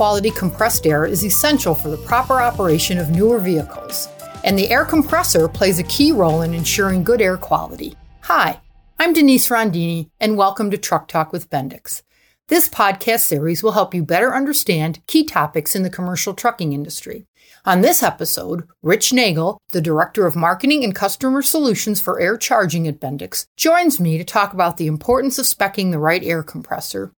[0.00, 4.08] quality compressed air is essential for the proper operation of newer vehicles,
[4.44, 7.94] and the air compressor plays a key role in ensuring good air quality.
[8.22, 8.58] Hi,
[8.98, 12.00] I'm Denise Rondini, and welcome to Truck Talk with Bendix.
[12.48, 17.26] This podcast series will help you better understand key topics in the commercial trucking industry.
[17.66, 22.88] On this episode, Rich Nagel, the Director of Marketing and Customer Solutions for Air Charging
[22.88, 27.12] at Bendix, joins me to talk about the importance of specing the right air compressor.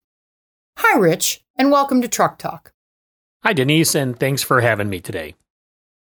[0.78, 2.72] Hi, Rich, and welcome to Truck Talk.
[3.44, 5.34] Hi, Denise, and thanks for having me today.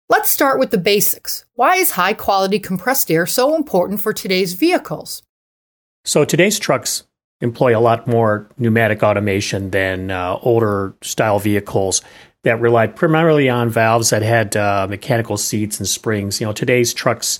[0.09, 1.45] Let's start with the basics.
[1.55, 5.23] Why is high quality compressed air so important for today's vehicles?
[6.05, 7.03] So, today's trucks
[7.41, 12.01] employ a lot more pneumatic automation than uh, older style vehicles
[12.43, 16.39] that relied primarily on valves that had uh, mechanical seats and springs.
[16.39, 17.39] You know, today's trucks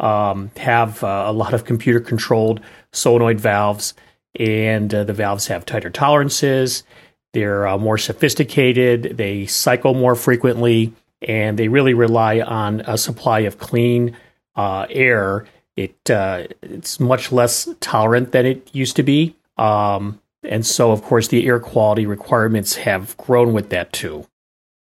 [0.00, 2.60] um, have uh, a lot of computer controlled
[2.92, 3.94] solenoid valves,
[4.38, 6.84] and uh, the valves have tighter tolerances.
[7.32, 9.16] They're uh, more sophisticated.
[9.16, 14.16] They cycle more frequently, and they really rely on a supply of clean
[14.56, 15.46] uh, air.
[15.76, 19.36] It uh, it's much less tolerant than it used to be.
[19.56, 24.26] Um, and so, of course, the air quality requirements have grown with that too.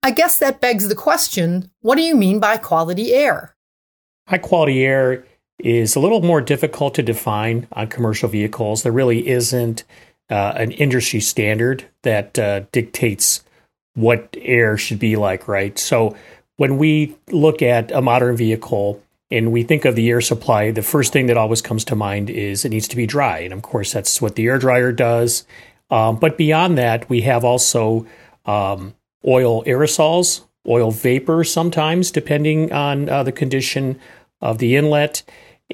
[0.02, 3.54] I guess that begs the question what do you mean by quality air?
[4.28, 5.24] High quality air
[5.58, 8.82] is a little more difficult to define on commercial vehicles.
[8.82, 9.84] There really isn't
[10.30, 13.42] uh, an industry standard that uh, dictates
[13.94, 15.76] what air should be like, right?
[15.78, 16.16] So
[16.56, 20.82] when we look at a modern vehicle and we think of the air supply, the
[20.82, 23.38] first thing that always comes to mind is it needs to be dry.
[23.38, 25.44] And of course, that's what the air dryer does.
[25.90, 28.06] Um, but beyond that, we have also
[28.46, 28.94] um,
[29.26, 33.98] oil aerosols, oil vapor sometimes, depending on uh, the condition
[34.40, 35.22] of the inlet,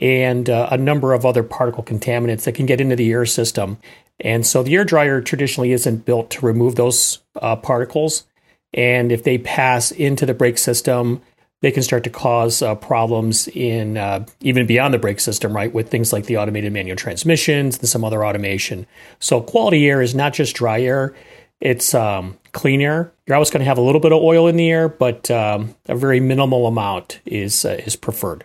[0.00, 3.78] and uh, a number of other particle contaminants that can get into the air system.
[4.20, 8.24] And so the air dryer traditionally isn't built to remove those uh, particles.
[8.72, 11.22] And if they pass into the brake system,
[11.64, 15.72] they can start to cause uh, problems in uh, even beyond the brake system, right?
[15.72, 18.86] With things like the automated manual transmissions and some other automation.
[19.18, 21.14] So quality air is not just dry air;
[21.60, 23.12] it's um, clean air.
[23.26, 25.74] You're always going to have a little bit of oil in the air, but um,
[25.86, 28.44] a very minimal amount is uh, is preferred.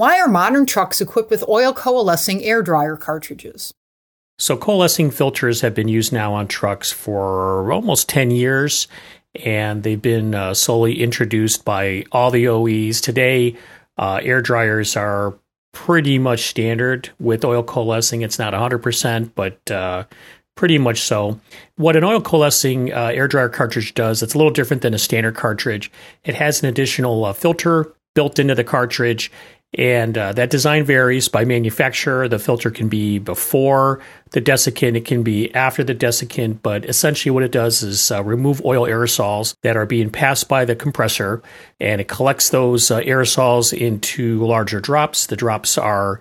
[0.00, 3.74] Why are modern trucks equipped with oil coalescing air dryer cartridges?
[4.38, 8.88] So, coalescing filters have been used now on trucks for almost 10 years,
[9.44, 13.02] and they've been uh, solely introduced by all the OEs.
[13.02, 13.58] Today,
[13.98, 15.34] uh, air dryers are
[15.74, 18.22] pretty much standard with oil coalescing.
[18.22, 20.04] It's not 100%, but uh,
[20.56, 21.38] pretty much so.
[21.76, 24.98] What an oil coalescing uh, air dryer cartridge does, it's a little different than a
[24.98, 25.92] standard cartridge.
[26.24, 29.30] It has an additional uh, filter built into the cartridge.
[29.74, 32.26] And uh, that design varies by manufacturer.
[32.26, 34.00] The filter can be before
[34.32, 38.22] the desiccant, it can be after the desiccant, but essentially what it does is uh,
[38.22, 41.42] remove oil aerosols that are being passed by the compressor,
[41.80, 45.26] and it collects those uh, aerosols into larger drops.
[45.26, 46.20] The drops are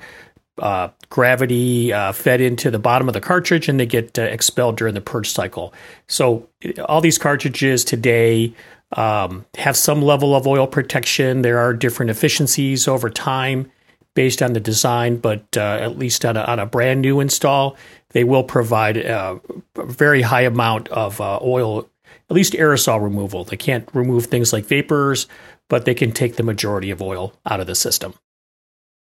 [0.60, 4.78] uh, gravity uh, fed into the bottom of the cartridge and they get uh, expelled
[4.78, 5.74] during the purge cycle.
[6.08, 6.50] So,
[6.86, 8.54] all these cartridges today
[8.94, 11.42] um, have some level of oil protection.
[11.42, 13.72] There are different efficiencies over time
[14.16, 17.78] based on the design, but uh, at least on a, on a, brand new install,
[18.10, 19.40] they will provide a,
[19.76, 21.88] a very high amount of uh, oil,
[22.30, 23.44] at least aerosol removal.
[23.44, 25.28] They can't remove things like vapors,
[25.70, 28.14] but they can take the majority of oil out of the system.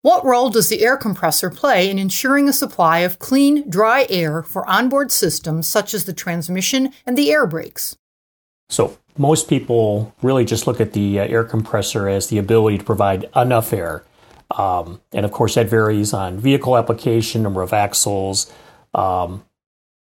[0.03, 4.43] What role does the air compressor play in ensuring a supply of clean, dry air
[4.43, 7.97] for onboard systems such as the transmission and the air brakes?
[8.73, 12.85] So, most people really just look at the uh, air compressor as the ability to
[12.85, 14.03] provide enough air.
[14.51, 18.51] Um, and of course, that varies on vehicle application, number of axles,
[18.95, 19.45] um,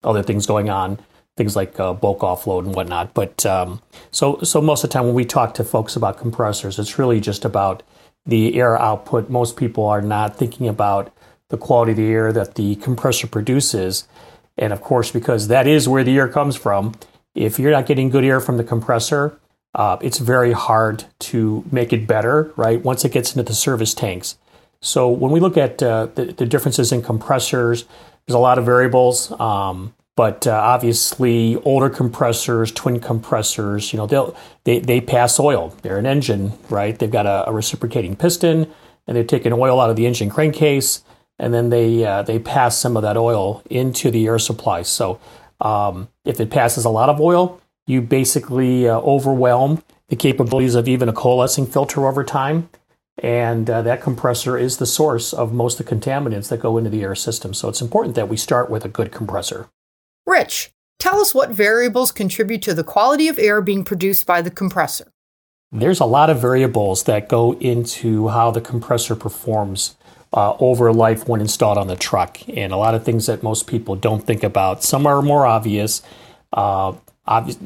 [0.06, 1.00] other things going on,
[1.36, 3.14] things like uh, bulk offload and whatnot.
[3.14, 6.80] But um, so, so most of the time when we talk to folks about compressors,
[6.80, 7.84] it's really just about
[8.26, 11.12] the air output, most people are not thinking about
[11.50, 14.08] the quality of the air that the compressor produces.
[14.58, 16.94] And of course, because that is where the air comes from,
[17.36, 19.40] if you're not getting good air from the compressor,
[19.74, 22.84] uh, it's very hard to make it better, right?
[22.84, 24.38] Once it gets into the service tanks.
[24.82, 27.86] So when we look at uh, the, the, differences in compressors,
[28.26, 29.32] there's a lot of variables.
[29.40, 34.36] Um, but uh, obviously, older compressors, twin compressors, you know, they'll
[34.66, 35.76] they they pass oil.
[35.84, 36.98] They're an engine, right?
[36.98, 38.72] They've got a, a reciprocating piston,
[39.08, 41.04] and they're taking oil out of the engine crankcase,
[41.40, 44.82] and then they uh, they pass some of that oil into the air supply.
[44.82, 45.20] So
[45.62, 50.88] um, if it passes a lot of oil, you basically uh, overwhelm the capabilities of
[50.88, 52.70] even a coalescing filter over time.
[53.18, 56.90] And uh, that compressor is the source of most of the contaminants that go into
[56.90, 57.54] the air system.
[57.54, 59.70] So it's important that we start with a good compressor.
[60.26, 60.72] Rich,
[61.02, 65.12] Tell us what variables contribute to the quality of air being produced by the compressor.
[65.72, 69.96] There's a lot of variables that go into how the compressor performs
[70.34, 73.68] uh, over life when installed on the truck, and a lot of things that most
[73.68, 74.84] people don't think about.
[74.84, 76.02] Some are more obvious.
[76.54, 76.94] Uh,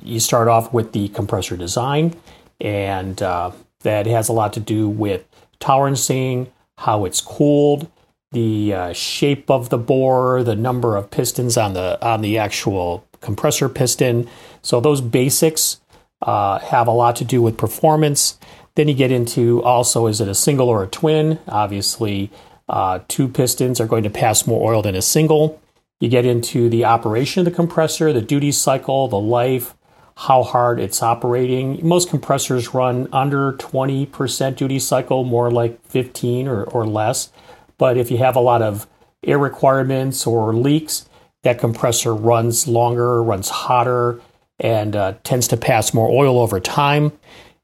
[0.04, 2.16] you start off with the compressor design,
[2.60, 3.52] and uh,
[3.82, 5.26] that has a lot to do with
[5.60, 6.48] tolerancing,
[6.78, 7.90] how it's cooled,
[8.32, 13.08] the uh, shape of the bore, the number of pistons on the on the actual
[13.22, 14.28] compressor piston.
[14.62, 15.80] So those basics
[16.22, 18.38] uh, have a lot to do with performance.
[18.76, 21.40] Then you get into also is it a single or a twin?
[21.48, 22.30] Obviously,
[22.68, 25.62] uh, two pistons are going to pass more oil than a single.
[26.00, 29.76] You get into the operation of the compressor, the duty cycle, the life,
[30.18, 31.86] how hard it's operating.
[31.86, 37.32] Most compressors run under 20% duty cycle, more like 15 or, or less.
[37.78, 38.88] But if you have a lot of
[39.24, 41.08] air requirements or leaks,
[41.44, 44.22] that compressor runs longer, runs hotter,
[44.60, 47.12] and uh, tends to pass more oil over time.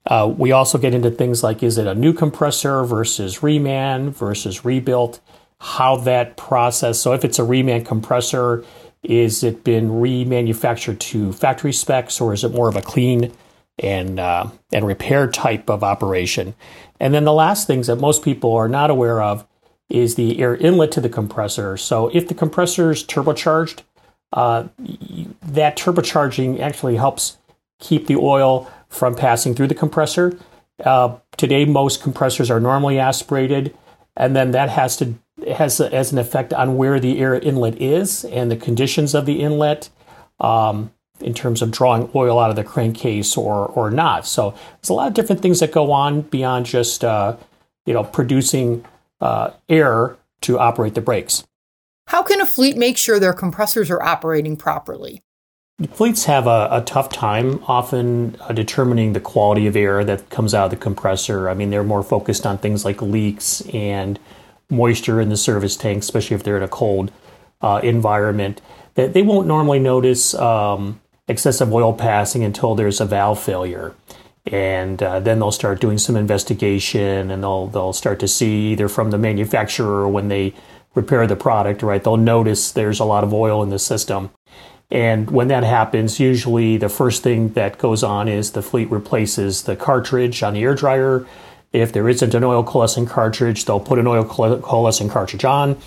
[0.05, 4.65] Uh, we also get into things like is it a new compressor versus reman versus
[4.65, 5.19] rebuilt?
[5.59, 6.99] How that process.
[6.99, 8.65] So if it's a reman compressor,
[9.03, 13.31] is it been remanufactured to factory specs, or is it more of a clean
[13.79, 16.55] and uh, and repair type of operation?
[16.99, 19.47] And then the last things that most people are not aware of
[19.89, 21.77] is the air inlet to the compressor.
[21.77, 23.81] So if the compressor is turbocharged,
[24.33, 24.67] uh,
[25.41, 27.37] that turbocharging actually helps
[27.79, 30.37] keep the oil from passing through the compressor.
[30.83, 33.75] Uh, today, most compressors are normally aspirated,
[34.15, 35.15] and then that has to
[35.55, 39.25] has a, has an effect on where the air inlet is and the conditions of
[39.25, 39.89] the inlet
[40.39, 44.27] um, in terms of drawing oil out of the crankcase or or not.
[44.27, 47.37] So there's a lot of different things that go on beyond just uh,
[47.85, 48.85] you know producing
[49.21, 51.43] uh, air to operate the brakes.
[52.07, 55.23] How can a fleet make sure their compressors are operating properly?
[55.93, 60.53] Fleets have a, a tough time often uh, determining the quality of air that comes
[60.53, 61.49] out of the compressor.
[61.49, 64.19] I mean, they're more focused on things like leaks and
[64.69, 67.11] moisture in the service tank, especially if they're in a cold
[67.61, 68.61] uh, environment.
[68.93, 73.95] That they won't normally notice um, excessive oil passing until there's a valve failure
[74.45, 78.87] and uh, then they'll start doing some investigation and they'll they'll start to see either
[78.87, 80.53] from the manufacturer when they
[80.95, 84.31] repair the product right they'll notice there's a lot of oil in the system
[84.91, 89.63] and when that happens usually the first thing that goes on is the fleet replaces
[89.63, 91.25] the cartridge on the air dryer
[91.73, 95.77] if there isn't an oil coalescing cartridge they'll put an oil coalescing cartridge on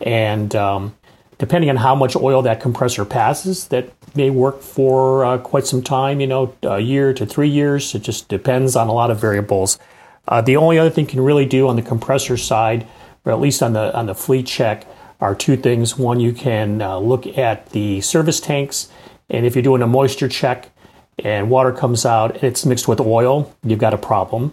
[0.00, 0.94] and um,
[1.38, 5.82] depending on how much oil that compressor passes, that may work for uh, quite some
[5.82, 7.94] time, you know, a year to three years.
[7.94, 9.78] It just depends on a lot of variables.
[10.26, 12.86] Uh, the only other thing you can really do on the compressor side,
[13.24, 14.86] or at least on the on the fleet check,
[15.24, 15.96] are two things.
[15.96, 18.90] One, you can uh, look at the service tanks,
[19.30, 20.70] and if you're doing a moisture check
[21.18, 24.52] and water comes out and it's mixed with oil, you've got a problem.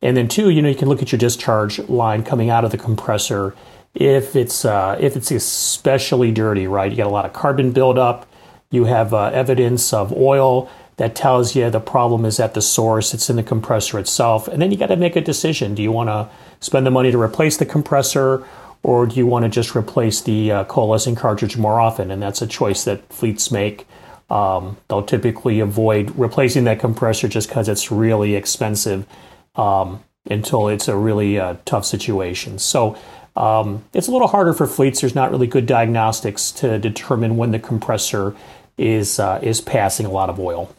[0.00, 2.70] And then two, you know, you can look at your discharge line coming out of
[2.70, 3.56] the compressor
[3.94, 6.88] if it's uh, if it's especially dirty, right?
[6.88, 8.28] You got a lot of carbon buildup.
[8.70, 13.12] You have uh, evidence of oil that tells you the problem is at the source.
[13.12, 15.74] It's in the compressor itself, and then you got to make a decision.
[15.74, 16.28] Do you want to
[16.60, 18.46] spend the money to replace the compressor,
[18.82, 22.10] or do you want to just replace the uh, coalescing cartridge more often?
[22.10, 23.86] And that's a choice that fleets make.
[24.28, 29.06] Um, they'll typically avoid replacing that compressor just because it's really expensive
[29.54, 32.58] um, until it's a really uh, tough situation.
[32.58, 32.96] So
[33.36, 35.00] um, it's a little harder for fleets.
[35.00, 38.34] There's not really good diagnostics to determine when the compressor
[38.78, 40.74] is uh, is passing a lot of oil.